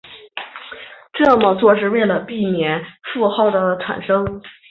[1.13, 4.41] 这么做是为了避免负号的产生。